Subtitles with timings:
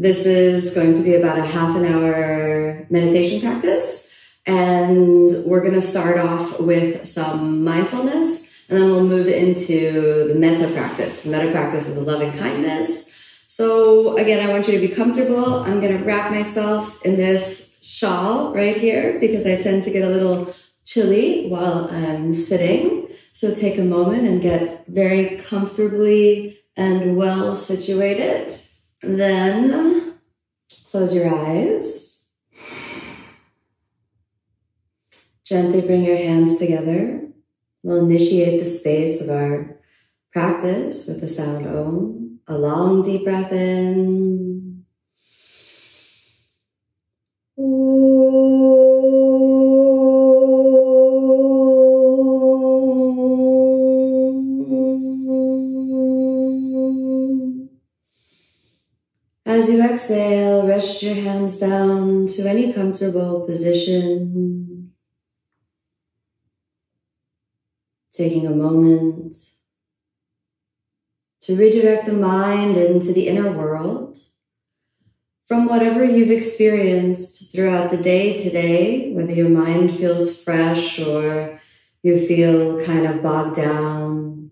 [0.00, 4.08] This is going to be about a half an hour meditation practice.
[4.46, 10.36] And we're going to start off with some mindfulness and then we'll move into the
[10.36, 11.22] metta practice.
[11.22, 13.12] The metta practice is the loving kindness.
[13.48, 15.64] So again, I want you to be comfortable.
[15.64, 20.04] I'm going to wrap myself in this shawl right here because I tend to get
[20.04, 20.54] a little
[20.84, 23.08] chilly while I'm sitting.
[23.32, 28.60] So take a moment and get very comfortably and well situated.
[29.02, 30.14] Then
[30.90, 32.24] close your eyes.
[35.44, 37.28] Gently bring your hands together.
[37.82, 39.78] We'll initiate the space of our
[40.32, 42.40] practice with the sound Om.
[42.48, 44.47] A long deep breath in.
[59.68, 64.94] As you exhale, rest your hands down to any comfortable position.
[68.14, 69.36] taking a moment
[71.42, 74.18] to redirect the mind into the inner world
[75.46, 81.60] from whatever you've experienced throughout the day today, whether your mind feels fresh or
[82.02, 84.50] you feel kind of bogged down,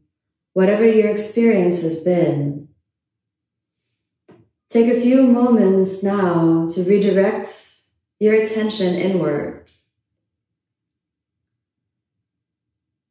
[0.52, 2.65] whatever your experience has been.
[4.68, 7.48] Take a few moments now to redirect
[8.18, 9.70] your attention inward.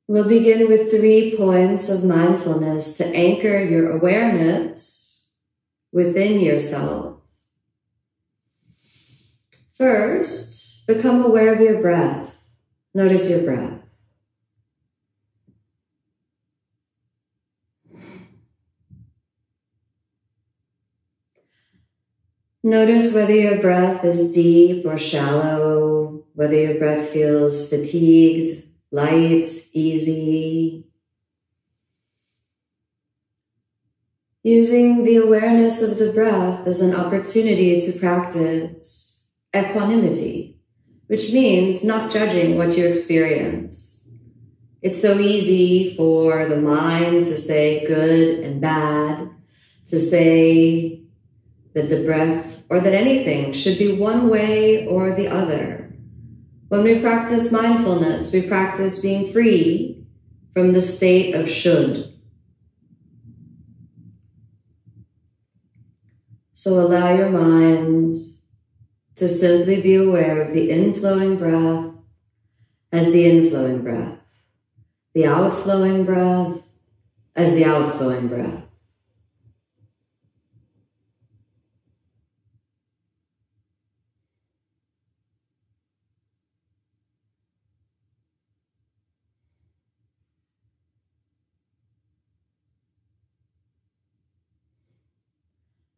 [0.07, 5.27] We'll begin with three points of mindfulness to anchor your awareness
[5.91, 7.17] within yourself.
[9.77, 12.35] First, become aware of your breath.
[12.93, 13.74] Notice your breath.
[22.65, 30.87] Notice whether your breath is deep or shallow, whether your breath feels fatigued light, easy.
[34.41, 40.57] Using the awareness of the breath as an opportunity to practice equanimity,
[41.05, 44.07] which means not judging what you experience.
[44.81, 49.29] It's so easy for the mind to say good and bad,
[49.89, 51.03] to say
[51.75, 55.93] that the breath or that anything should be one way or the other.
[56.69, 60.05] When we practice mindfulness, we practice being free
[60.53, 62.13] from the state of should.
[66.53, 68.15] So allow your mind
[69.15, 71.93] to simply be aware of the inflowing breath
[72.91, 74.17] as the inflowing breath,
[75.13, 76.57] the outflowing breath
[77.35, 78.64] as the outflowing breath.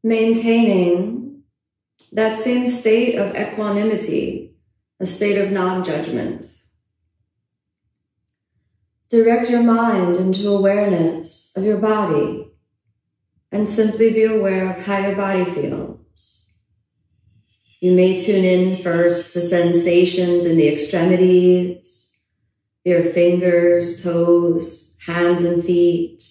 [0.07, 1.44] Maintaining
[2.12, 4.56] that same state of equanimity,
[5.00, 6.45] a state of non-judgment.
[9.09, 12.51] Direct your mind into awareness of your body
[13.51, 16.51] and simply be aware of how your body feels.
[17.79, 22.19] You may tune in first to sensations in the extremities,
[22.84, 26.23] your fingers, toes, hands and feet,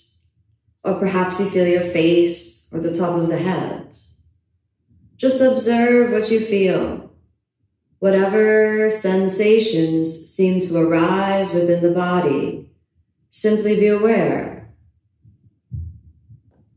[0.82, 2.46] or perhaps you feel your face
[2.76, 3.96] or the top of the head.
[5.16, 7.10] Just observe what you feel.
[8.00, 12.70] Whatever sensations seem to arise within the body,
[13.30, 14.74] simply be aware.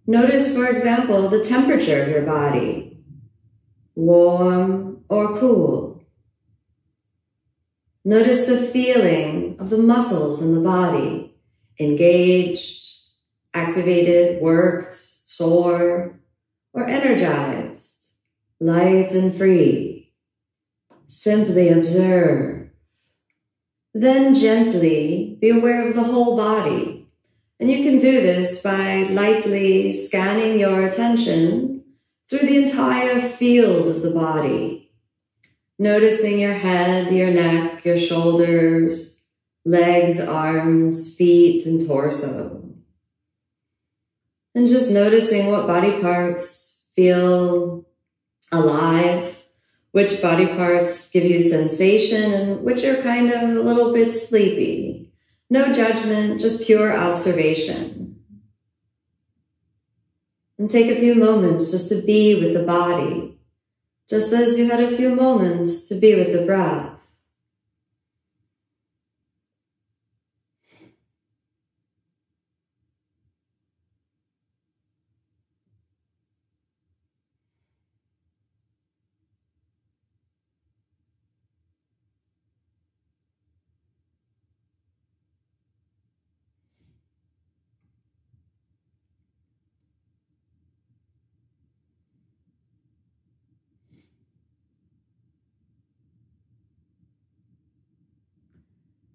[0.07, 3.03] Notice, for example, the temperature of your body,
[3.93, 6.01] warm or cool.
[8.05, 11.35] Notice the feeling of the muscles in the body,
[11.77, 12.87] engaged,
[13.53, 16.19] activated, worked, sore,
[16.73, 18.07] or energized,
[18.59, 20.11] light and free.
[21.07, 22.69] Simply observe.
[23.93, 27.07] Then gently be aware of the whole body.
[27.57, 31.85] And you can do this by lightly scanning your attention
[32.29, 34.91] through the entire field of the body.
[35.79, 39.21] Noticing your head, your neck, your shoulders,
[39.63, 42.68] legs, arms, feet, and torso.
[44.55, 47.85] And just noticing what body parts feel
[48.51, 49.41] alive,
[49.91, 55.11] which body parts give you sensation, and which are kind of a little bit sleepy.
[55.49, 58.21] No judgment, just pure observation.
[60.57, 63.39] And take a few moments just to be with the body,
[64.09, 66.88] just as you had a few moments to be with the breath.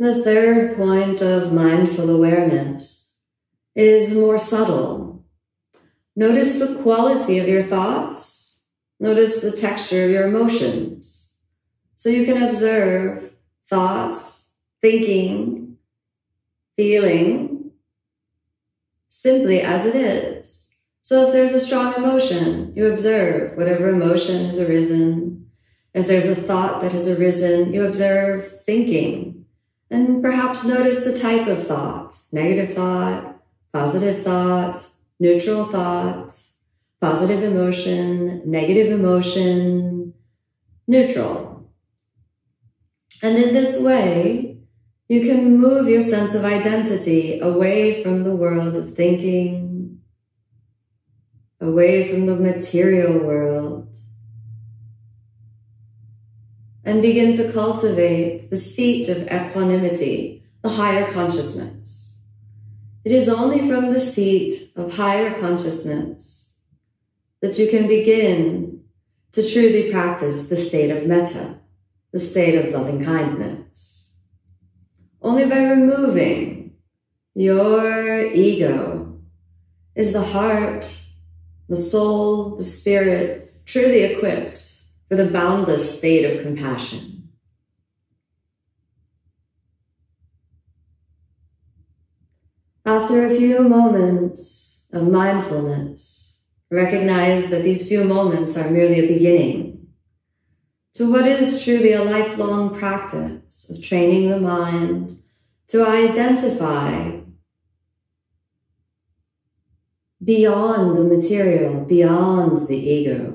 [0.05, 3.15] The third point of mindful awareness
[3.75, 5.25] is more subtle.
[6.15, 8.61] Notice the quality of your thoughts.
[9.01, 11.37] Notice the texture of your emotions.
[11.97, 13.33] So you can observe
[13.71, 14.51] thoughts,
[14.83, 15.79] thinking,
[16.77, 17.71] feeling
[19.09, 20.77] simply as it is.
[21.01, 25.47] So if there's a strong emotion, you observe whatever emotion has arisen.
[25.95, 29.34] If there's a thought that has arisen, you observe thinking
[29.95, 33.41] and perhaps notice the type of thoughts, negative thought,
[33.73, 34.89] positive thoughts,
[35.21, 36.55] neutral thoughts,
[37.01, 40.13] positive emotion, negative emotion,
[40.89, 41.71] neutral.
[43.23, 44.59] And in this way,
[45.09, 50.01] you can move your sense of identity away from the world of thinking,
[51.61, 53.94] away from the material world,
[56.85, 62.19] and begin to cultivate the seat of equanimity, the higher consciousness.
[63.05, 66.55] It is only from the seat of higher consciousness
[67.41, 68.83] that you can begin
[69.33, 71.59] to truly practice the state of metta,
[72.13, 74.17] the state of loving kindness.
[75.21, 76.77] Only by removing
[77.35, 79.21] your ego
[79.95, 80.89] is the heart,
[81.69, 84.84] the soul, the spirit truly equipped
[85.15, 87.29] for the boundless state of compassion.
[92.85, 99.87] After a few moments of mindfulness, recognize that these few moments are merely a beginning
[100.95, 105.13] to what is truly a lifelong practice of training the mind
[105.69, 107.21] to identify
[110.25, 113.34] beyond the material, beyond the ego.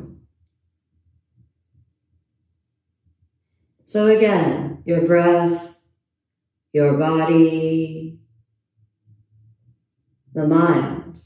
[3.89, 5.75] So again, your breath,
[6.73, 8.19] your body,
[10.31, 11.17] the mind.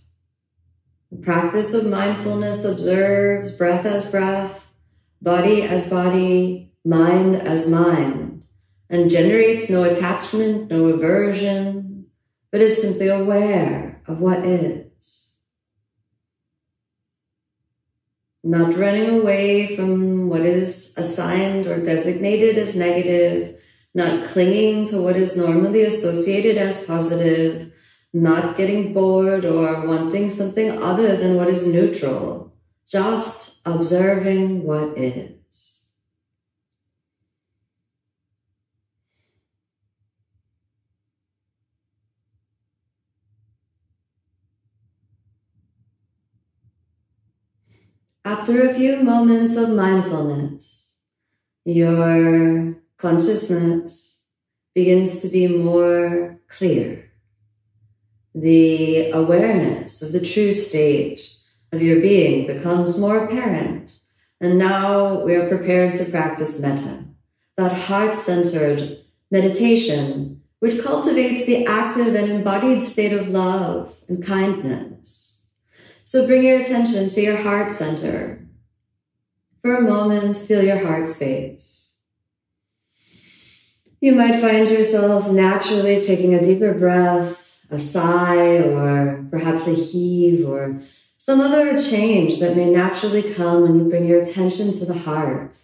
[1.12, 4.72] The practice of mindfulness observes breath as breath,
[5.22, 8.44] body as body, mind as mind,
[8.90, 12.06] and generates no attachment, no aversion,
[12.50, 14.84] but is simply aware of what is.
[18.44, 23.62] not running away from what is assigned or designated as negative,
[23.94, 27.72] not clinging to what is normally associated as positive,
[28.14, 32.52] not getting bored or wanting something other than what is neutral,
[32.88, 35.43] just observing what is.
[48.26, 50.96] After a few moments of mindfulness,
[51.66, 54.22] your consciousness
[54.74, 57.12] begins to be more clear.
[58.34, 61.20] The awareness of the true state
[61.74, 64.00] of your being becomes more apparent.
[64.40, 67.04] And now we are prepared to practice metta,
[67.58, 69.00] that heart-centered
[69.32, 75.33] meditation which cultivates the active and embodied state of love and kindness
[76.14, 78.48] so bring your attention to your heart center.
[79.64, 81.96] For a moment, feel your heart space.
[84.00, 90.48] You might find yourself naturally taking a deeper breath, a sigh, or perhaps a heave,
[90.48, 90.84] or
[91.18, 95.58] some other change that may naturally come when you bring your attention to the heart.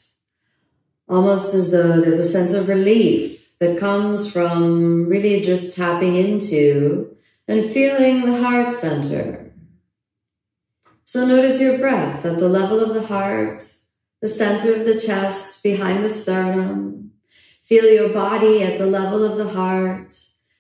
[1.08, 7.16] Almost as though there's a sense of relief that comes from really just tapping into
[7.48, 9.49] and feeling the heart center
[11.10, 13.64] So notice your breath at the level of the heart,
[14.22, 17.14] the center of the chest, behind the sternum.
[17.64, 20.16] Feel your body at the level of the heart.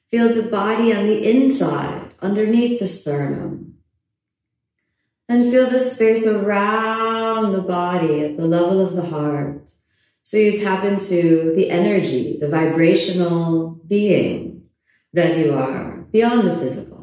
[0.09, 3.75] Feel the body on the inside, underneath the sternum.
[5.27, 9.69] And feel the space around the body at the level of the heart.
[10.23, 14.63] So you tap into the energy, the vibrational being
[15.13, 16.98] that you are beyond the physical.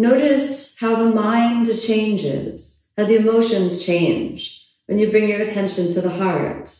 [0.00, 6.00] Notice how the mind changes, how the emotions change when you bring your attention to
[6.00, 6.74] the heart.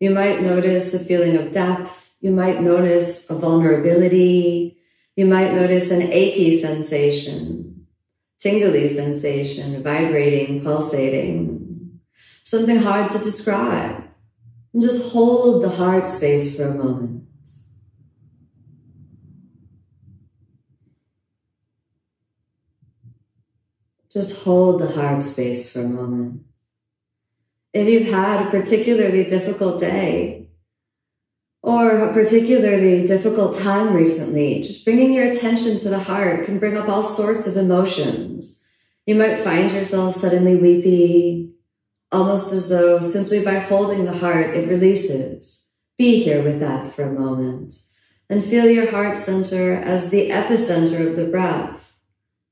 [0.00, 2.14] You might notice a feeling of depth.
[2.20, 4.76] You might notice a vulnerability.
[5.16, 7.86] You might notice an achy sensation
[8.38, 12.00] tingly sensation, vibrating, pulsating,
[12.42, 14.04] something hard to describe.
[14.74, 17.21] And just hold the heart space for a moment.
[24.12, 26.42] Just hold the heart space for a moment.
[27.72, 30.50] If you've had a particularly difficult day,
[31.62, 36.76] or a particularly difficult time recently, just bringing your attention to the heart can bring
[36.76, 38.62] up all sorts of emotions.
[39.06, 41.54] You might find yourself suddenly weepy,
[42.10, 45.68] almost as though simply by holding the heart, it releases.
[45.96, 47.74] Be here with that for a moment
[48.28, 51.81] and feel your heart center as the epicenter of the breath.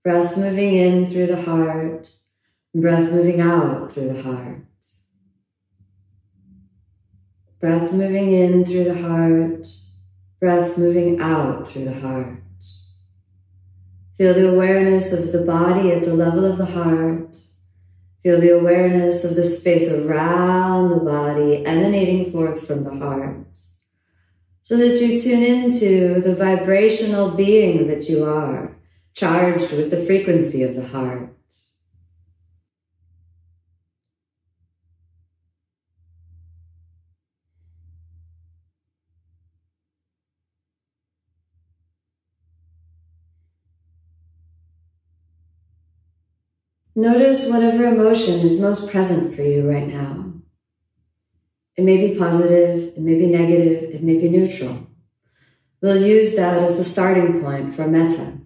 [0.02, 2.08] Breath moving in through the heart,
[2.74, 4.64] breath moving out through the heart.
[7.60, 9.66] Breath moving in through the heart,
[10.40, 12.42] breath moving out through the heart.
[14.16, 17.36] Feel the awareness of the body at the level of the heart.
[18.22, 23.46] Feel the awareness of the space around the body emanating forth from the heart
[24.62, 28.69] so that you tune into the vibrational being that you are,
[29.20, 31.28] charged with the frequency of the heart.
[46.96, 50.32] Notice whatever emotion is most present for you right now.
[51.76, 54.86] It may be positive, it may be negative, it may be neutral.
[55.82, 58.40] We'll use that as the starting point for metta.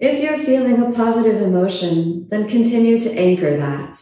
[0.00, 4.00] If you're feeling a positive emotion, then continue to anchor that.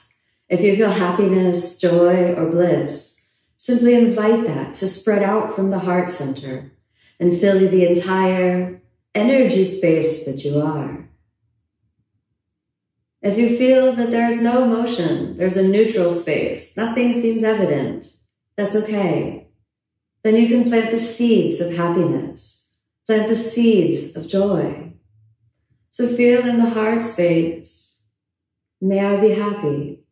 [0.49, 5.81] If you feel happiness, joy, or bliss, simply invite that to spread out from the
[5.81, 6.71] heart center
[7.19, 8.81] and fill the entire
[9.13, 11.09] energy space that you are.
[13.21, 18.13] If you feel that there is no emotion, there's a neutral space, nothing seems evident,
[18.57, 19.49] that's okay.
[20.23, 22.73] Then you can plant the seeds of happiness,
[23.09, 24.88] plant the seeds of joy.
[25.99, 27.99] So feel in the heart space,
[28.81, 30.05] may I be happy.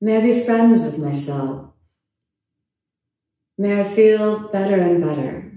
[0.00, 1.72] May I be friends with myself.
[3.58, 5.52] May I feel better and better.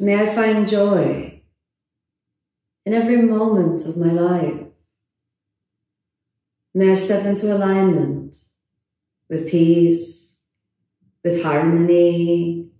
[0.00, 1.42] May I find joy
[2.86, 4.62] in every moment of my life.
[6.72, 8.38] May I step into alignment
[9.28, 10.38] with peace,
[11.22, 12.70] with harmony,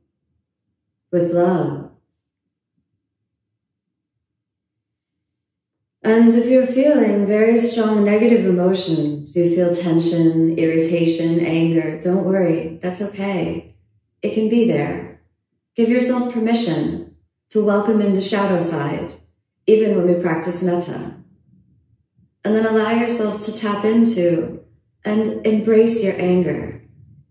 [1.11, 1.82] with love.
[6.05, 12.81] And if you're feeling very strong negative emotions, you feel tension, irritation, anger, don't worry,
[12.83, 13.77] that's okay.
[14.21, 15.21] It can be there.
[15.77, 17.17] Give yourself permission
[17.51, 19.15] to welcome in the shadow side
[19.67, 21.15] even when we practice metta.
[22.45, 24.61] And then allow yourself to tap into
[25.05, 26.83] and embrace your anger,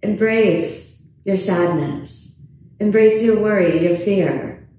[0.01, 2.42] embrace your sadness,
[2.80, 4.70] embrace your worry, your fear.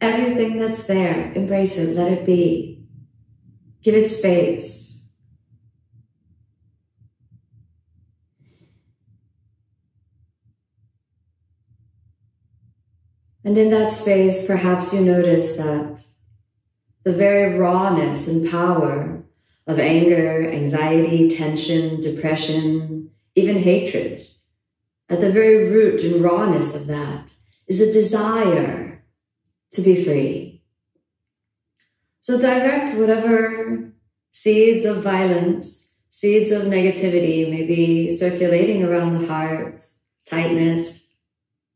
[0.00, 2.79] Everything that's there, embrace it, let it be.
[3.82, 4.90] Give it space.
[13.42, 16.04] And in that space, perhaps you notice that
[17.04, 19.22] the very rawness and power
[19.66, 24.26] of anger, anxiety, tension, depression, even hatred.
[25.08, 27.28] At the very root and rawness of that
[27.66, 29.02] is a desire
[29.72, 30.49] to be free.
[32.20, 33.92] So direct whatever
[34.30, 39.86] seeds of violence, seeds of negativity may be circulating around the heart,
[40.28, 41.14] tightness,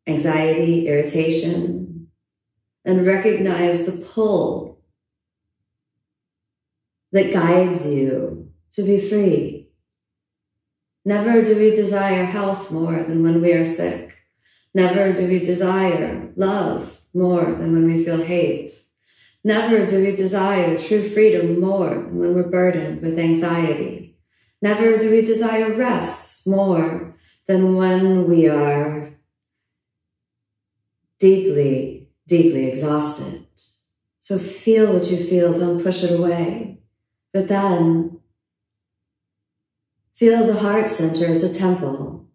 [0.06, 2.08] anxiety, irritation,
[2.84, 4.82] and recognize the pull
[7.12, 9.70] that guides you to be free.
[11.06, 14.14] Never do we desire health more than when we are sick.
[14.74, 18.72] Never do we desire love more than when we feel hate.
[19.46, 24.16] Never do we desire true freedom more than when we're burdened with anxiety.
[24.62, 27.14] Never do we desire rest more
[27.46, 29.18] than when we are
[31.20, 33.46] deeply, deeply exhausted.
[34.20, 36.80] So feel what you feel, don't push it away.
[37.34, 38.20] But then
[40.14, 42.30] feel the heart center as a temple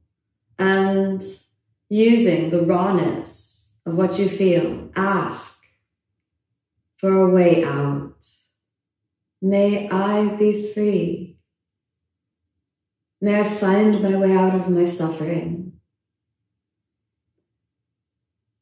[0.59, 1.23] and
[1.89, 5.58] using the rawness of what you feel, ask
[6.99, 8.27] for a way out.
[9.41, 11.37] May I be free.
[13.21, 15.73] May I find my way out of my suffering.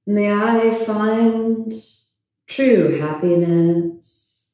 [0.05, 1.73] May I find
[2.47, 4.45] true happiness.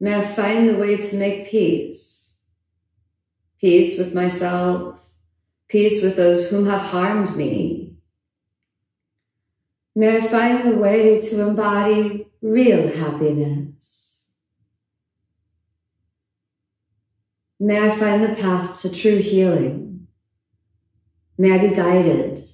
[0.00, 2.36] May I find the way to make peace.
[3.60, 5.00] Peace with myself,
[5.68, 7.85] peace with those whom have harmed me.
[9.98, 14.26] May I find the way to embody real happiness.
[17.58, 20.06] May I find the path to true healing.
[21.38, 22.46] May I be guided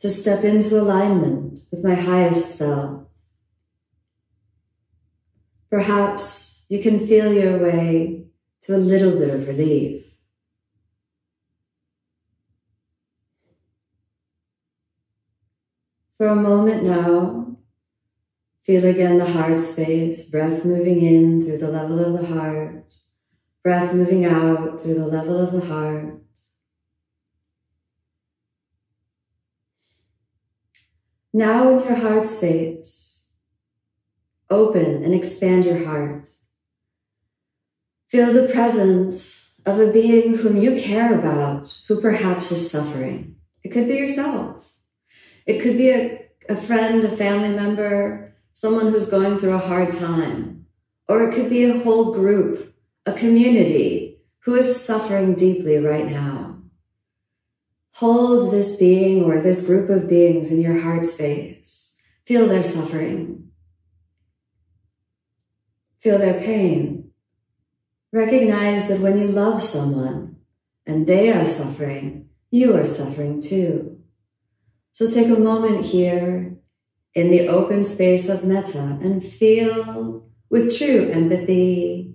[0.00, 3.06] to step into alignment with my highest self.
[5.70, 8.26] Perhaps you can feel your way
[8.60, 10.05] to a little bit of relief.
[16.18, 17.58] For a moment now,
[18.64, 22.94] feel again the heart space, breath moving in through the level of the heart,
[23.62, 26.22] breath moving out through the level of the heart.
[31.34, 33.28] Now in your heart space,
[34.48, 36.30] open and expand your heart.
[38.08, 43.36] Feel the presence of a being whom you care about, who perhaps is suffering.
[43.62, 44.75] It could be yourself.
[45.46, 49.92] It could be a, a friend, a family member, someone who's going through a hard
[49.92, 50.66] time.
[51.08, 52.74] Or it could be a whole group,
[53.06, 56.58] a community who is suffering deeply right now.
[57.92, 61.98] Hold this being or this group of beings in your heart space.
[62.26, 63.50] Feel their suffering.
[66.00, 67.10] Feel their pain.
[68.12, 70.36] Recognize that when you love someone
[70.86, 73.95] and they are suffering, you are suffering too.
[74.96, 76.56] So take a moment here
[77.14, 82.14] in the open space of metta and feel with true empathy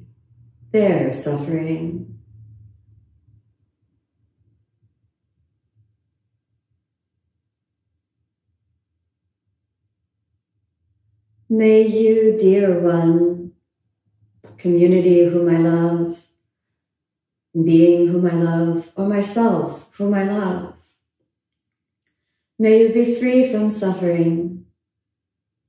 [0.72, 2.18] their suffering.
[11.48, 13.52] May you, dear one,
[14.58, 16.18] community whom I love,
[17.54, 20.81] being whom I love, or myself whom I love,
[22.62, 24.66] may you be free from suffering.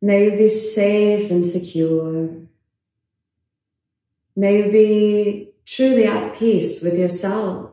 [0.03, 2.29] May you be safe and secure.
[4.37, 7.71] May you be truly at peace with yourself.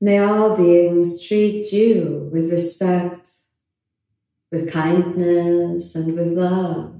[0.00, 3.28] May all beings treat you with respect
[4.50, 6.92] with kindness and with love.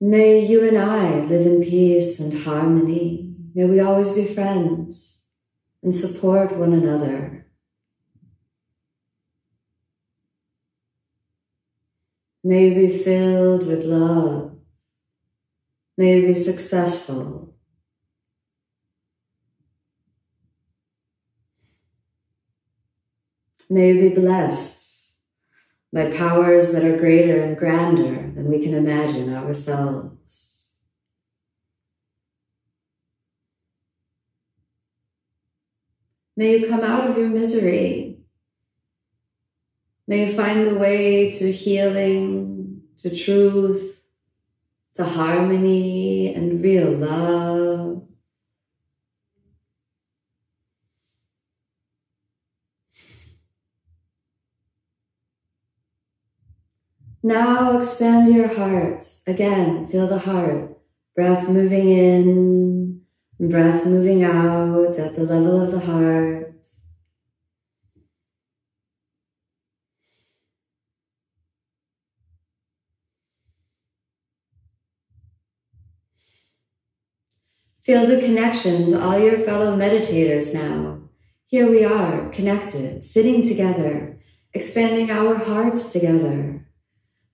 [0.00, 3.32] May you and I live in peace and harmony.
[3.54, 5.11] May we always be friends
[5.82, 7.46] and support one another.
[12.44, 14.56] May you be filled with love.
[15.96, 17.52] May you be successful
[23.72, 25.14] May we be blessed
[25.94, 30.11] by powers that are greater and grander than we can imagine ourselves.
[36.42, 38.18] May you come out of your misery.
[40.08, 44.02] May you find the way to healing, to truth,
[44.94, 48.08] to harmony and real love.
[57.22, 59.06] Now expand your heart.
[59.28, 60.76] Again, feel the heart.
[61.14, 63.01] Breath moving in,
[63.50, 66.54] breath moving out at the level of the heart.
[77.82, 81.00] Feel the connection to all your fellow meditators now.
[81.48, 84.20] Here we are, connected, sitting together,
[84.54, 86.68] expanding our hearts together.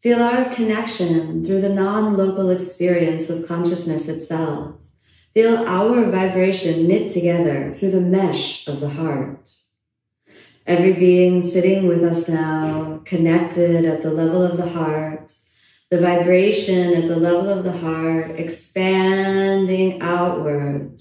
[0.03, 4.77] Feel our connection through the non-local experience of consciousness itself.
[5.35, 9.51] Feel our vibration knit together through the mesh of the heart.
[10.67, 15.35] Every being sitting with us now, connected at the level of the heart,
[15.91, 21.01] the vibration at the level of the heart, expanding outward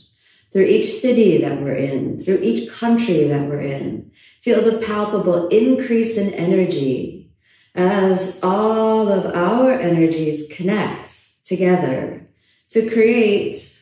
[0.51, 4.11] through each city that we're in, through each country that we're in.
[4.41, 7.31] Feel the palpable increase in energy
[7.75, 11.11] as all of our energies connect
[11.45, 12.27] together
[12.69, 13.76] to create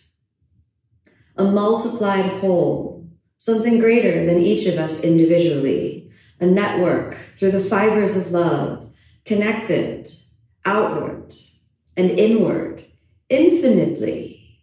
[1.37, 8.15] a multiplied whole, something greater than each of us individually, a network through the fibers
[8.15, 8.91] of love,
[9.25, 10.11] connected
[10.65, 11.33] outward
[11.97, 12.85] and inward
[13.29, 14.61] infinitely.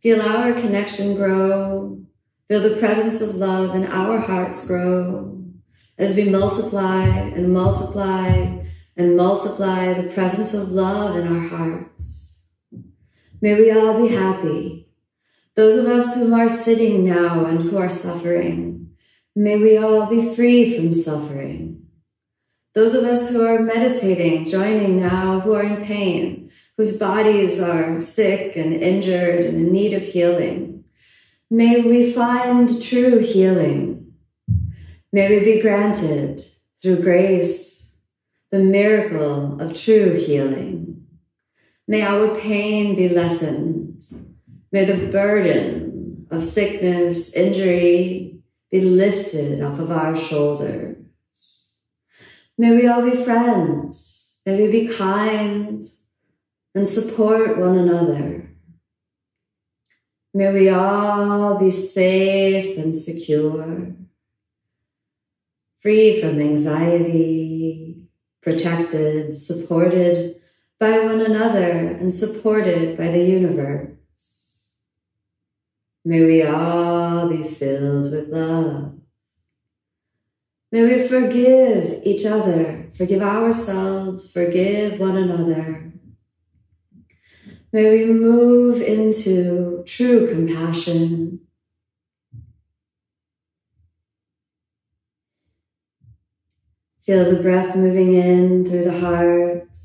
[0.00, 2.04] Feel our connection grow.
[2.48, 5.42] Feel the presence of love in our hearts grow
[5.98, 8.62] as we multiply and multiply
[8.96, 12.42] and multiply the presence of love in our hearts.
[13.40, 14.85] May we all be happy.
[15.56, 18.90] Those of us who are sitting now and who are suffering,
[19.34, 21.86] may we all be free from suffering.
[22.74, 28.02] Those of us who are meditating, joining now, who are in pain, whose bodies are
[28.02, 30.84] sick and injured and in need of healing,
[31.50, 34.12] may we find true healing.
[35.10, 36.44] May we be granted
[36.82, 37.94] through grace
[38.50, 41.06] the miracle of true healing.
[41.88, 43.75] May our pain be lessened.
[44.72, 50.96] May the burden of sickness, injury be lifted off of our shoulders.
[52.58, 54.34] May we all be friends.
[54.44, 55.84] May we be kind
[56.74, 58.50] and support one another.
[60.34, 63.94] May we all be safe and secure,
[65.80, 68.02] free from anxiety,
[68.42, 70.36] protected, supported
[70.78, 73.95] by one another, and supported by the universe.
[76.08, 78.94] May we all be filled with love.
[80.70, 85.92] May we forgive each other, forgive ourselves, forgive one another.
[87.72, 91.40] May we move into true compassion.
[97.02, 99.76] Feel the breath moving in through the heart,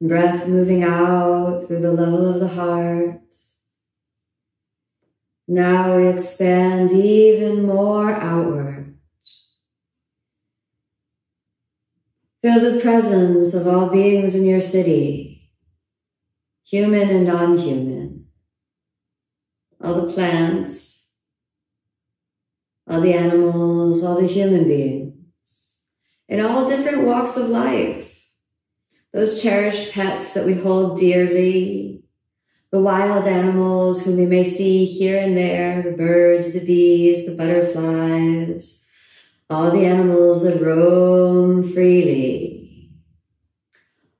[0.00, 3.20] breath moving out through the level of the heart.
[5.46, 8.96] Now expand even more outward.
[12.40, 15.50] Feel the presence of all beings in your city,
[16.64, 18.26] human and non-human,
[19.82, 21.08] all the plants,
[22.88, 25.76] all the animals, all the human beings,
[26.28, 28.28] in all different walks of life,
[29.12, 32.03] those cherished pets that we hold dearly,
[32.74, 37.32] the wild animals whom we may see here and there, the birds, the bees, the
[37.32, 38.84] butterflies,
[39.48, 42.90] all the animals that roam freely,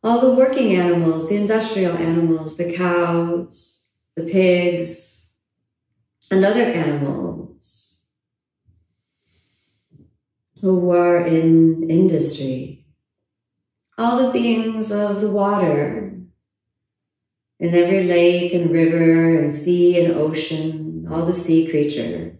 [0.04, 5.26] all the working animals, the industrial animals, the cows, the pigs,
[6.30, 8.04] and other animals
[10.60, 12.86] who are in industry,
[13.98, 16.04] all the beings of the water,
[17.64, 22.36] in every lake and river and sea and ocean, all the sea creatures,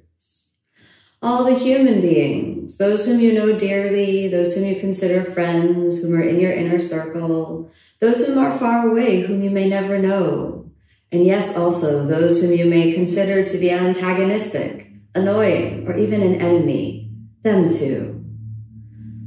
[1.23, 6.15] all the human beings, those whom you know dearly, those whom you consider friends, whom
[6.15, 10.71] are in your inner circle, those whom are far away, whom you may never know.
[11.11, 16.43] And yes, also those whom you may consider to be antagonistic, annoying, or even an
[16.43, 17.11] enemy,
[17.43, 18.23] them too.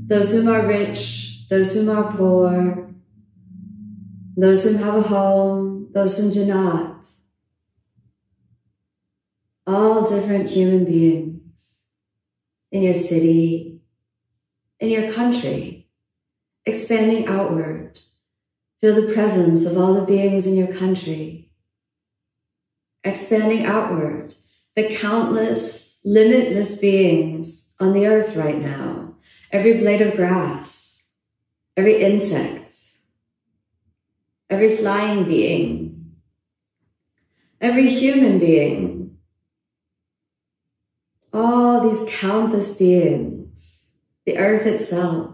[0.06, 2.94] Those whom are rich, those whom are poor,
[4.38, 7.06] those whom have a home, those whom do not.
[9.66, 11.80] All different human beings
[12.72, 13.82] in your city,
[14.80, 15.90] in your country,
[16.66, 18.00] expanding outward.
[18.80, 21.50] Feel the presence of all the beings in your country.
[23.04, 24.36] Expanding outward,
[24.76, 29.16] the countless, limitless beings on the earth right now.
[29.52, 31.06] Every blade of grass,
[31.76, 32.68] every insect,
[34.50, 35.87] every flying being,
[37.60, 39.18] every human being,
[41.34, 43.92] all these countless beings,
[44.26, 45.34] the earth itself,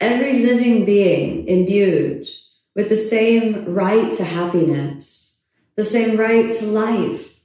[0.00, 2.26] every living being imbued
[2.74, 5.42] with the same right to happiness,
[5.76, 7.40] the same right to life.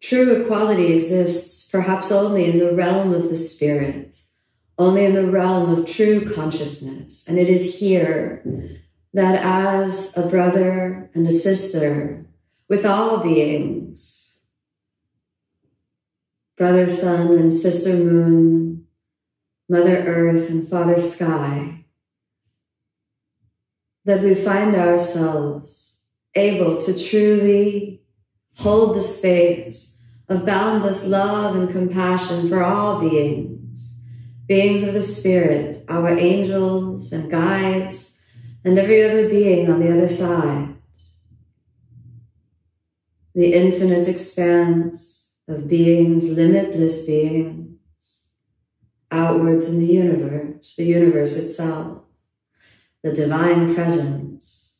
[0.00, 4.16] True equality exists perhaps only in the realm of the spirit,
[4.78, 7.26] only in the realm of true consciousness.
[7.28, 8.42] And it is here
[9.12, 12.26] that as a brother and a sister
[12.68, 14.38] with all beings,
[16.56, 18.86] brother sun and sister moon,
[19.68, 21.84] mother earth and father sky,
[24.04, 26.00] that we find ourselves
[26.34, 28.02] able to truly
[28.56, 34.00] hold the space of boundless love and compassion for all beings,
[34.46, 38.07] beings of the spirit, our angels and guides,
[38.64, 40.74] and every other being on the other side.
[43.34, 47.78] The infinite expanse of beings, limitless beings,
[49.10, 52.02] outwards in the universe, the universe itself,
[53.02, 54.78] the divine presence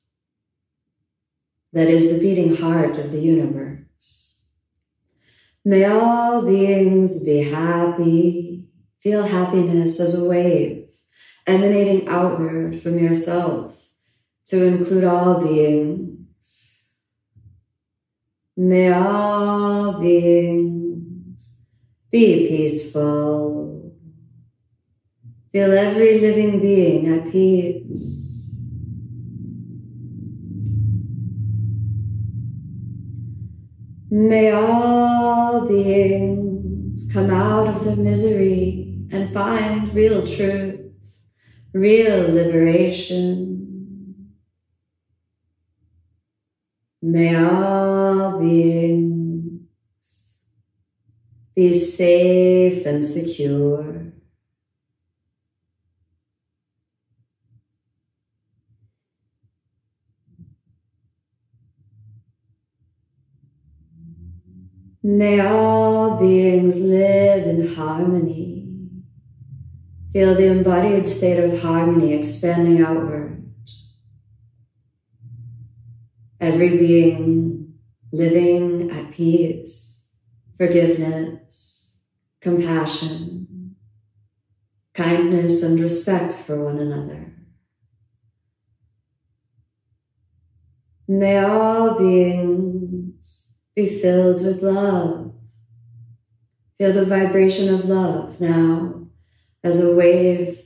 [1.73, 4.37] that is the beating heart of the universe.
[5.65, 8.65] May all beings be happy,
[9.01, 10.78] feel happiness as a wave
[11.49, 13.91] emanating outward from yourself
[14.47, 16.19] to include all beings.
[18.57, 21.53] May all beings
[22.11, 23.95] be peaceful.
[25.53, 28.29] Feel every living being at peace.
[34.11, 40.78] May all beings come out of their misery and find real truth,
[41.73, 43.59] real liberation.
[47.01, 49.61] May all beings
[51.55, 54.13] be safe and secure.
[65.03, 68.58] May all beings live in harmony.
[70.13, 73.53] Feel the embodied state of harmony expanding outward.
[76.41, 77.75] Every being
[78.11, 80.07] living at peace,
[80.57, 81.99] forgiveness,
[82.41, 83.77] compassion,
[84.95, 87.35] kindness, and respect for one another.
[91.07, 95.35] May all beings be filled with love.
[96.79, 98.98] Feel the vibration of love now
[99.69, 100.63] as a wave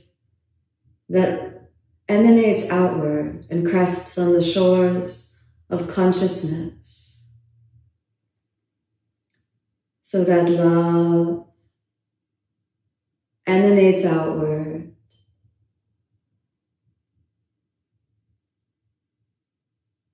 [1.09, 1.69] that
[2.07, 5.37] emanates outward and crests on the shores
[5.69, 7.27] of consciousness.
[10.03, 11.47] So that love
[13.45, 14.95] emanates outward.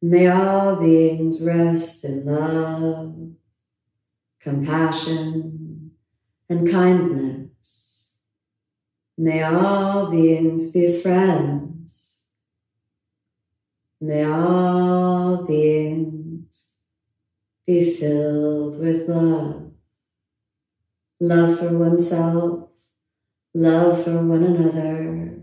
[0.01, 3.15] May all beings rest in love,
[4.39, 5.91] compassion,
[6.49, 7.48] and kindness.
[9.21, 12.19] May all beings be friends.
[13.99, 16.69] May all beings
[17.67, 19.73] be filled with love.
[21.19, 22.69] Love for oneself,
[23.53, 25.37] love for one another,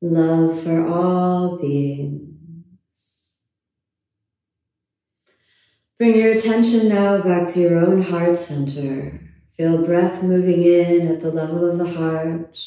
[0.00, 2.30] love for all beings.
[5.98, 9.20] Bring your attention now back to your own heart center.
[9.58, 12.58] Feel breath moving in at the level of the heart,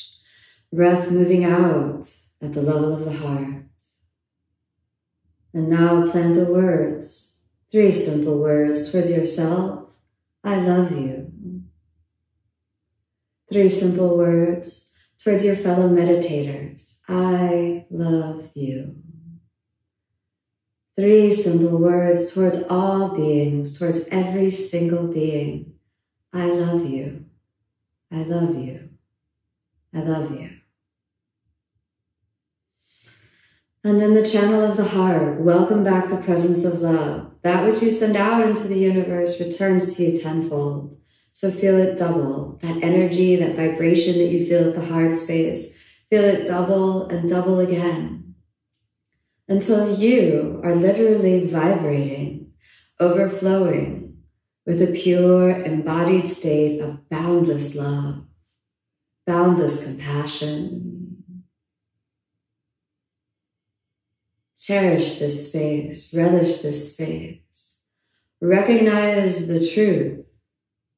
[0.73, 2.09] breath moving out
[2.41, 3.65] at the level of the heart.
[5.53, 9.91] And now plant the words, three simple words towards yourself.
[10.43, 11.31] I love you.
[13.51, 14.91] Three simple words
[15.23, 17.01] towards your fellow meditators.
[17.07, 18.95] I love you.
[20.97, 25.73] Three simple words towards all beings, towards every single being.
[26.33, 27.25] I love you.
[28.11, 28.89] I love you.
[29.93, 30.52] I love you.
[33.85, 37.31] And in the channel of the heart, welcome back the presence of love.
[37.41, 40.97] That which you send out into the universe returns to you tenfold.
[41.33, 42.59] So feel it double.
[42.61, 45.75] That energy, that vibration that you feel at the heart space,
[46.09, 48.35] feel it double and double again
[49.49, 52.53] until you are literally vibrating,
[53.01, 54.19] overflowing
[54.65, 58.23] with a pure embodied state of boundless love,
[59.27, 61.02] boundless compassion.
[64.65, 67.79] Cherish this space, relish this space,
[68.39, 70.25] recognize the truth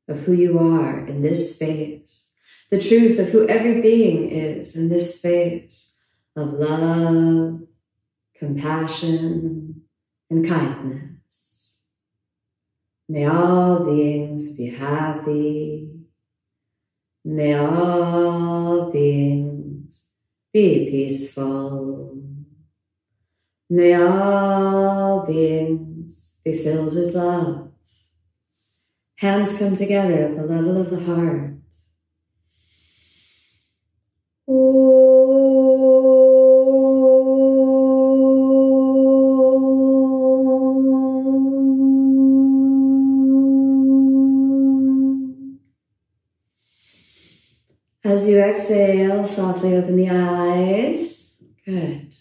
[0.07, 2.29] of who you are in this space,
[2.69, 5.99] the truth of who every being is in this space
[6.35, 7.61] of love,
[8.37, 9.81] compassion,
[10.29, 11.79] and kindness.
[13.09, 15.89] May all beings be happy.
[17.23, 20.03] May all beings
[20.53, 22.24] be peaceful.
[23.67, 27.71] May all beings be filled with love.
[29.15, 31.55] Hands come together at the level of the heart.
[48.03, 51.37] As you exhale, softly open the eyes.
[51.65, 52.13] Good.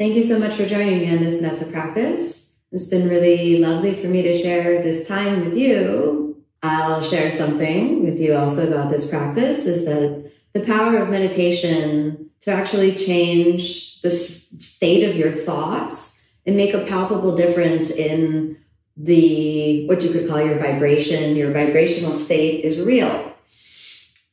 [0.00, 2.52] Thank you so much for joining me on this metta practice.
[2.72, 6.42] It's been really lovely for me to share this time with you.
[6.62, 12.30] I'll share something with you also about this practice is that the power of meditation
[12.40, 18.56] to actually change the state of your thoughts and make a palpable difference in
[18.96, 23.34] the what you could call your vibration, your vibrational state is real.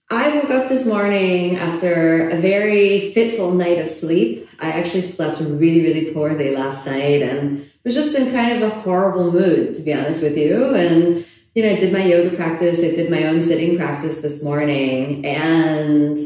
[0.09, 4.46] I woke up this morning after a very fitful night of sleep.
[4.59, 8.75] I actually slept really, really poorly last night and was just in kind of a
[8.81, 10.75] horrible mood, to be honest with you.
[10.75, 12.79] And, you know, I did my yoga practice.
[12.79, 16.19] I did my own sitting practice this morning and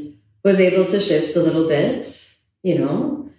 [0.43, 2.19] was able to shift a little bit,
[2.63, 3.29] you know.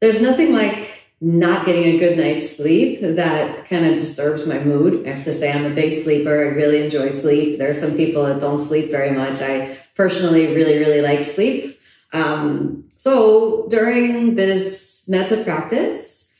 [0.00, 5.06] There's nothing like not getting a good night's sleep that kind of disturbs my mood.
[5.06, 6.30] I have to say I'm a big sleeper.
[6.30, 7.58] I really enjoy sleep.
[7.58, 9.40] There are some people that don't sleep very much.
[9.40, 11.80] I personally really, really like sleep.
[12.12, 16.32] Um, so during this metta practice,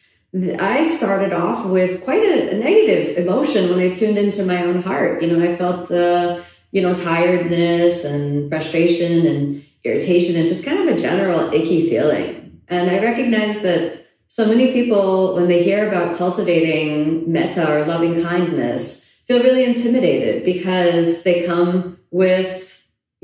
[0.58, 4.82] I started off with quite a, a, negative emotion when I tuned into my own
[4.82, 5.22] heart.
[5.22, 10.80] You know, I felt the, you know, tiredness and frustration and irritation and just kind
[10.80, 12.60] of a general icky feeling.
[12.66, 18.20] And I recognized that so many people, when they hear about cultivating metta or loving
[18.20, 22.73] kindness, feel really intimidated because they come with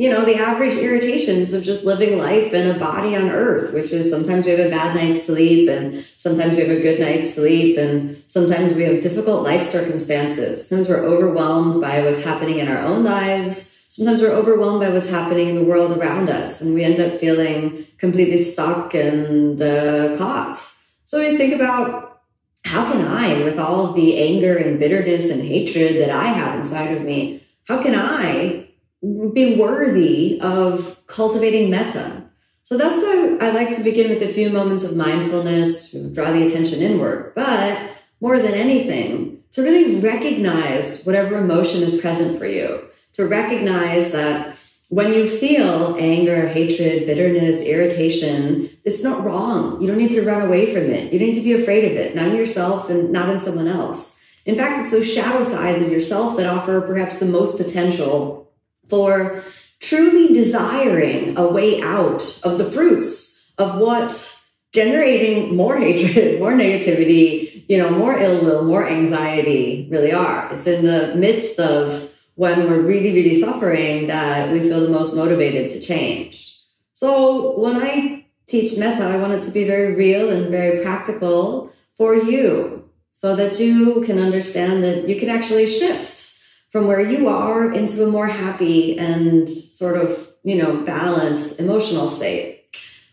[0.01, 3.93] you know, the average irritations of just living life in a body on earth, which
[3.93, 7.35] is sometimes we have a bad night's sleep and sometimes we have a good night's
[7.35, 10.67] sleep and sometimes we have difficult life circumstances.
[10.67, 13.79] Sometimes we're overwhelmed by what's happening in our own lives.
[13.89, 17.21] Sometimes we're overwhelmed by what's happening in the world around us and we end up
[17.21, 20.59] feeling completely stuck and uh, caught.
[21.05, 22.23] So we think about
[22.65, 26.97] how can I, with all the anger and bitterness and hatred that I have inside
[26.97, 28.70] of me, how can I
[29.03, 32.25] be worthy of cultivating metta.
[32.63, 36.47] So that's why I like to begin with a few moments of mindfulness draw the
[36.47, 37.33] attention inward.
[37.35, 37.79] But
[38.21, 42.85] more than anything, to really recognize whatever emotion is present for you,
[43.15, 44.57] to recognize that
[44.89, 49.81] when you feel anger, hatred, bitterness, irritation, it's not wrong.
[49.81, 51.13] You don't need to run away from it.
[51.13, 53.69] You don't need to be afraid of it, not in yourself and not in someone
[53.69, 54.19] else.
[54.47, 58.50] In fact, it's those shadow sides of yourself that offer perhaps the most potential
[58.91, 59.45] for
[59.81, 64.37] truly desiring a way out of the fruits of what
[64.73, 70.53] generating more hatred, more negativity, you know, more ill will, more anxiety really are.
[70.55, 75.15] It's in the midst of when we're really, really suffering that we feel the most
[75.15, 76.59] motivated to change.
[76.95, 81.73] So when I teach metta, I want it to be very real and very practical
[81.97, 86.30] for you so that you can understand that you can actually shift
[86.71, 92.07] from where you are into a more happy and sort of, you know, balanced emotional
[92.07, 92.57] state.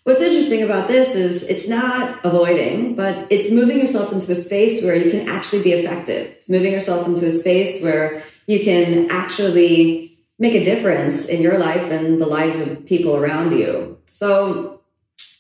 [0.03, 4.81] What's interesting about this is it's not avoiding, but it's moving yourself into a space
[4.81, 6.27] where you can actually be effective.
[6.27, 11.57] It's moving yourself into a space where you can actually make a difference in your
[11.57, 13.97] life and the lives of people around you.
[14.13, 14.76] So,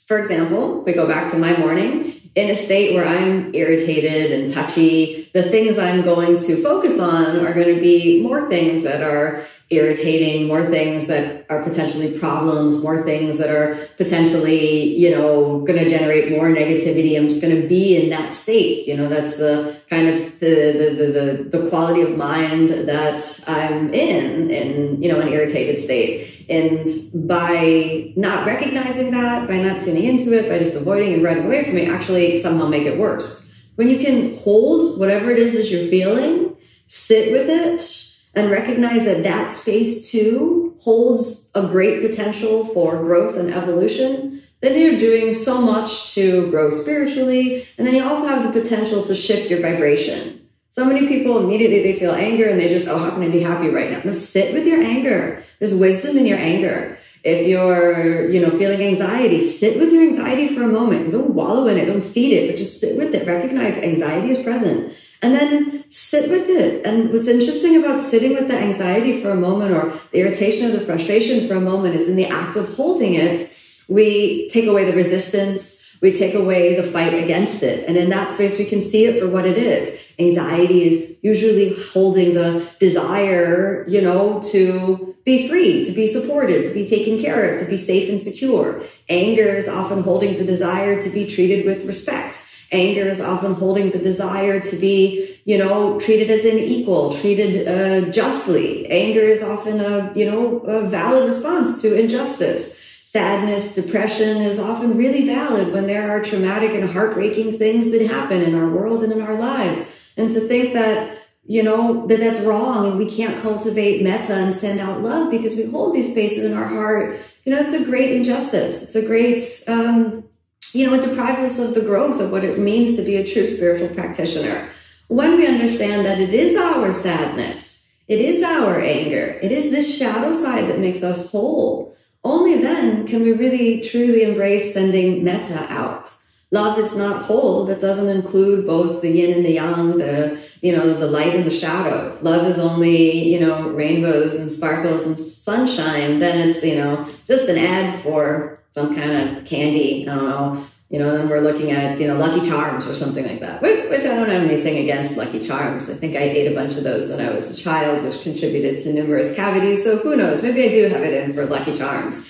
[0.07, 4.53] for example, we go back to my morning, in a state where I'm irritated and
[4.53, 9.01] touchy, the things I'm going to focus on are going to be more things that
[9.01, 15.59] are irritating, more things that are potentially problems, more things that are potentially, you know,
[15.67, 17.17] going to generate more negativity.
[17.17, 18.87] I'm just going to be in that state.
[18.87, 23.93] You know, that's the kind of the, the, the, the, quality of mind that I'm
[23.93, 26.45] in, in, you know, an irritated state.
[26.49, 26.87] And
[27.27, 31.65] by not recognizing that, by not tuning into it, by just avoiding and running away
[31.65, 33.53] from it, actually somehow make it worse.
[33.75, 36.55] When you can hold whatever it is that you're feeling,
[36.87, 38.06] sit with it,
[38.37, 44.79] and recognize that that space too holds a great potential for growth and evolution, then
[44.79, 47.67] you're doing so much to grow spiritually.
[47.77, 50.47] And then you also have the potential to shift your vibration.
[50.69, 53.41] So many people immediately they feel anger and they just, oh, how can I be
[53.41, 54.01] happy right now?
[54.03, 55.43] No, sit with your anger.
[55.59, 56.99] There's wisdom in your anger.
[57.23, 61.11] If you're, you know, feeling anxiety, sit with your anxiety for a moment.
[61.11, 61.85] Don't wallow in it.
[61.85, 63.25] Don't feed it, but just sit with it.
[63.25, 66.85] Recognize anxiety is present and then sit with it.
[66.85, 70.71] And what's interesting about sitting with the anxiety for a moment or the irritation or
[70.71, 73.51] the frustration for a moment is in the act of holding it,
[73.87, 75.83] we take away the resistance.
[75.99, 77.87] We take away the fight against it.
[77.87, 79.99] And in that space, we can see it for what it is.
[80.19, 86.73] Anxiety is usually holding the desire, you know, to be free, to be supported, to
[86.73, 88.83] be taken care of, to be safe and secure.
[89.09, 92.37] Anger is often holding the desire to be treated with respect.
[92.71, 97.67] Anger is often holding the desire to be, you know, treated as an equal, treated
[97.67, 98.85] uh, justly.
[98.87, 102.77] Anger is often a, you know, a valid response to injustice.
[103.05, 108.41] Sadness, depression is often really valid when there are traumatic and heartbreaking things that happen
[108.41, 109.89] in our world and in our lives.
[110.17, 114.53] And to think that, you know, that that's wrong and we can't cultivate metta and
[114.53, 117.85] send out love because we hold these spaces in our heart, you know, it's a
[117.85, 118.83] great injustice.
[118.83, 120.25] It's a great, um,
[120.73, 123.27] you know, it deprives us of the growth of what it means to be a
[123.27, 124.69] true spiritual practitioner.
[125.07, 129.97] When we understand that it is our sadness, it is our anger, it is this
[129.97, 135.71] shadow side that makes us whole, only then can we really truly embrace sending metta
[135.71, 136.09] out.
[136.51, 137.65] Love is not whole.
[137.65, 141.45] That doesn't include both the yin and the yang, the, you know, the light and
[141.45, 142.17] the shadow.
[142.21, 147.49] love is only, you know, rainbows and sparkles and sunshine, then it's, you know, just
[147.49, 150.07] an ad for some kind of candy.
[150.07, 150.67] I don't know.
[150.89, 154.05] You know, then we're looking at, you know, Lucky Charms or something like that, which
[154.05, 155.89] I don't have anything against Lucky Charms.
[155.89, 158.81] I think I ate a bunch of those when I was a child, which contributed
[158.83, 159.83] to numerous cavities.
[159.83, 160.41] So who knows?
[160.41, 162.25] Maybe I do have it in for Lucky Charms.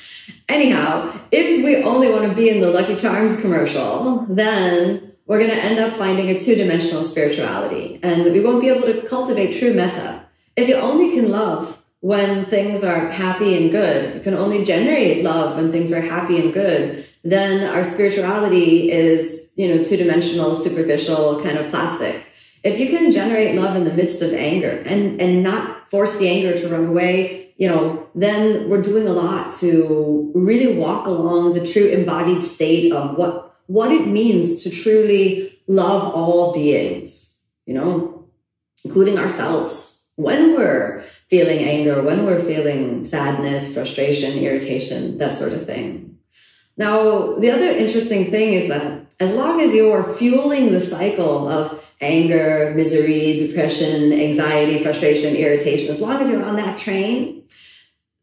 [0.49, 5.51] Anyhow, if we only want to be in the Lucky Charms commercial, then we're going
[5.51, 9.59] to end up finding a two dimensional spirituality and we won't be able to cultivate
[9.59, 10.25] true metta.
[10.55, 15.23] If you only can love when things are happy and good, you can only generate
[15.23, 20.55] love when things are happy and good, then our spirituality is, you know, two dimensional,
[20.55, 22.23] superficial, kind of plastic.
[22.63, 26.29] If you can generate love in the midst of anger and, and not force the
[26.29, 31.53] anger to run away, you know, then we're doing a lot to really walk along
[31.53, 37.73] the true embodied state of what, what it means to truly love all beings, you
[37.73, 38.27] know,
[38.83, 40.05] including ourselves.
[40.15, 46.17] When we're feeling anger, when we're feeling sadness, frustration, irritation, that sort of thing.
[46.77, 51.83] Now, the other interesting thing is that as long as you're fueling the cycle of
[51.99, 57.43] anger, misery, depression, anxiety, frustration, irritation, as long as you're on that train,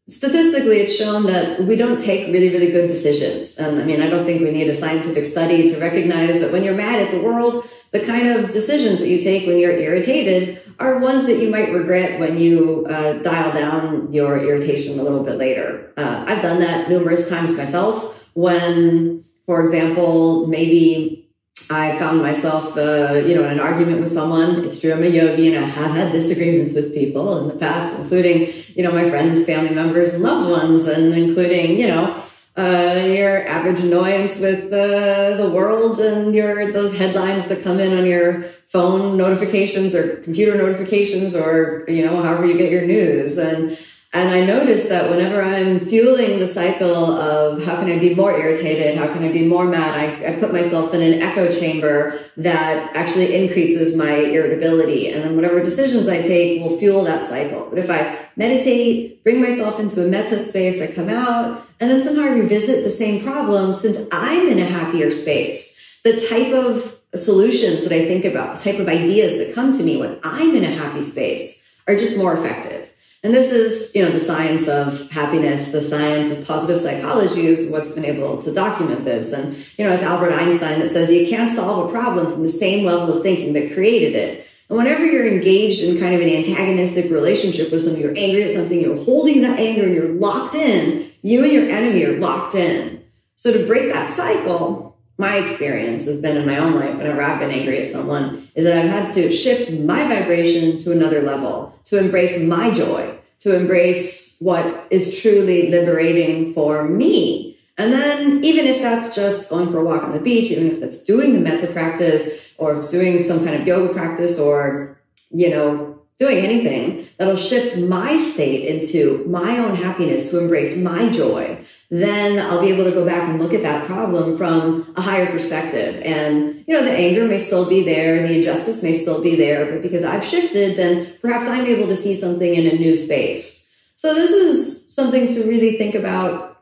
[0.07, 4.09] statistically it's shown that we don't take really really good decisions and i mean i
[4.09, 7.19] don't think we need a scientific study to recognize that when you're mad at the
[7.19, 11.49] world the kind of decisions that you take when you're irritated are ones that you
[11.49, 15.93] might regret when you uh, dial down your irritation a little bit later.
[15.95, 21.24] Uh, I've done that numerous times myself when, for example, maybe
[21.69, 24.65] I found myself, uh, you know, in an argument with someone.
[24.65, 27.99] It's true, I'm a yogi and I have had disagreements with people in the past,
[27.99, 32.23] including, you know, my friends, family members, loved ones, and including, you know,
[32.57, 37.97] uh, your average annoyance with uh, the world and your those headlines that come in
[37.97, 43.37] on your phone notifications or computer notifications or you know however you get your news
[43.37, 43.77] and
[44.15, 48.31] and I noticed that whenever I'm fueling the cycle of how can I be more
[48.31, 52.17] irritated, how can I be more mad, I, I put myself in an echo chamber
[52.37, 55.09] that actually increases my irritability.
[55.09, 57.67] And then whatever decisions I take will fuel that cycle.
[57.69, 62.01] But if I meditate, bring myself into a metta space, I come out, and then
[62.01, 65.77] somehow I revisit the same problem since I'm in a happier space.
[66.05, 69.83] The type of solutions that I think about, the type of ideas that come to
[69.83, 72.89] me when I'm in a happy space are just more effective.
[73.25, 77.71] And this is, you know, the science of happiness, the science of positive psychology is
[77.71, 79.33] what's been able to document this.
[79.33, 82.49] And, you know, it's Albert Einstein that says you can't solve a problem from the
[82.49, 84.45] same level of thinking that created it.
[84.69, 88.51] And whenever you're engaged in kind of an antagonistic relationship with something, you're angry at
[88.51, 92.53] something, you're holding that anger and you're locked in, you and your enemy are locked
[92.53, 93.03] in.
[93.37, 97.39] So to break that cycle, my experience has been in my own life whenever I've
[97.39, 101.73] been angry at someone is that I've had to shift my vibration to another level,
[101.85, 107.57] to embrace my joy, to embrace what is truly liberating for me.
[107.77, 110.79] And then even if that's just going for a walk on the beach, even if
[110.79, 114.97] that's doing the metta practice or doing some kind of yoga practice or,
[115.29, 121.09] you know, doing anything that'll shift my state into my own happiness to embrace my
[121.09, 125.01] joy, then I'll be able to go back and look at that problem from a
[125.01, 126.01] higher perspective.
[126.03, 129.71] And, you know, the anger may still be there, the injustice may still be there,
[129.71, 133.69] but because I've shifted, then perhaps I'm able to see something in a new space.
[133.97, 136.55] So this is something to really think about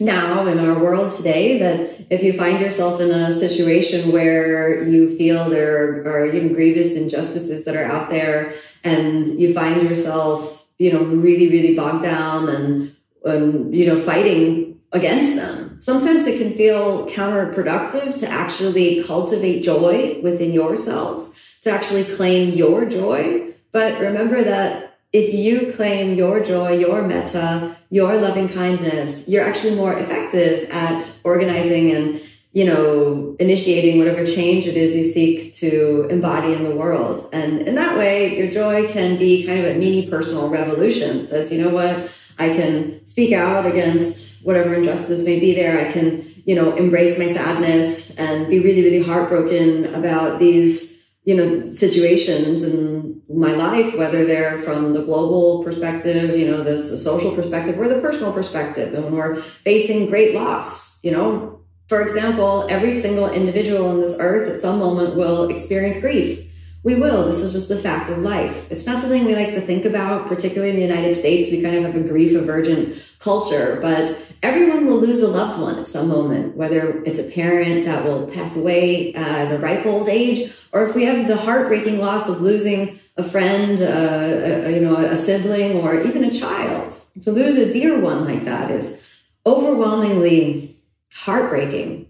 [0.00, 5.16] now in our world today that if you find yourself in a situation where you
[5.16, 8.54] feel there are even grievous injustices that are out there
[8.84, 14.80] and you find yourself, you know, really, really bogged down and, and you know, fighting
[14.92, 15.80] against them.
[15.80, 21.28] Sometimes it can feel counterproductive to actually cultivate joy within yourself
[21.62, 23.52] to actually claim your joy.
[23.72, 29.74] But remember that if you claim your joy, your metta, your loving kindness, you're actually
[29.74, 32.20] more effective at organizing and
[32.58, 37.28] you know, initiating whatever change it is you seek to embody in the world.
[37.32, 41.18] And in that way, your joy can be kind of a mini personal revolution.
[41.18, 42.10] It says, you know what?
[42.36, 45.86] I can speak out against whatever injustice may be there.
[45.86, 51.36] I can, you know, embrace my sadness and be really, really heartbroken about these, you
[51.36, 57.36] know, situations in my life, whether they're from the global perspective, you know, the social
[57.36, 58.94] perspective or the personal perspective.
[58.94, 61.57] And when we're facing great loss, you know,
[61.88, 66.44] for example, every single individual on this earth at some moment will experience grief.
[66.84, 67.26] We will.
[67.26, 68.70] This is just a fact of life.
[68.70, 71.50] It's not something we like to think about, particularly in the United States.
[71.50, 75.78] We kind of have a grief avergent culture, but everyone will lose a loved one
[75.78, 80.08] at some moment, whether it's a parent that will pass away at a ripe old
[80.08, 84.80] age, or if we have the heartbreaking loss of losing a friend, uh, a, you
[84.80, 86.94] know, a sibling, or even a child.
[87.22, 89.02] To lose a dear one like that is
[89.44, 90.77] overwhelmingly
[91.14, 92.06] heartbreaking.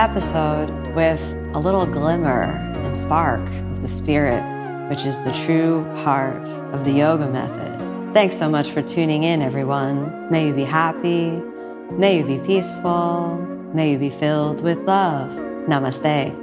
[0.00, 1.20] episode with
[1.52, 2.44] a little glimmer
[2.84, 4.42] and spark of the spirit,
[4.88, 8.14] which is the true heart of the yoga method.
[8.14, 10.30] Thanks so much for tuning in, everyone.
[10.30, 11.32] May you be happy.
[11.92, 13.36] May you be peaceful.
[13.74, 15.32] May you be filled with love.
[15.68, 16.39] Namaste.